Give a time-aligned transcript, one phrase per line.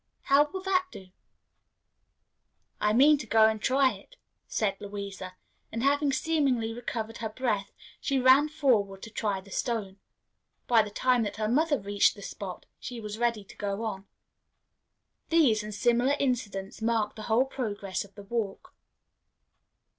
[0.23, 1.11] "How will that do?"
[2.79, 4.15] "I mean to go and try it,"
[4.47, 5.35] said Louisa;
[5.71, 9.99] and, having seemingly recovered her breath, she ran forward to try the stone.
[10.65, 14.07] By the time that her mother reached the spot she was ready to go on.
[15.29, 18.73] These and similar incidents marked the whole progress of the walk.